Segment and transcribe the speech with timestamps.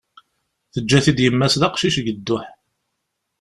[0.73, 2.45] Teǧǧa-t-id yemma-s d aqcic deg dduḥ.